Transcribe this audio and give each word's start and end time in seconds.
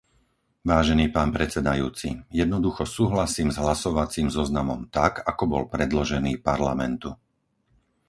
Vážený 0.71 1.05
pán 1.15 1.29
predsedajúci, 1.37 2.09
jednoducho 2.41 2.83
súhlasím 2.97 3.49
s 3.53 3.61
hlasovacím 3.63 4.27
zoznamom 4.37 4.79
tak, 4.97 5.13
ako 5.31 5.43
bol 5.53 5.63
predložený 5.73 6.31
Parlamentu. 6.49 7.09